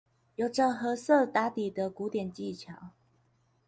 [0.37, 2.89] 有著褐色打底的古典技巧